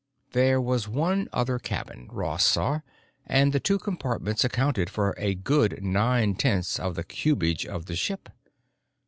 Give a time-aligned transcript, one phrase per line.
[0.31, 2.79] There was one other cabin, Ross saw;
[3.27, 7.95] and the two compartments accounted for a good nine tenths of the cubage of the
[7.95, 8.29] ship.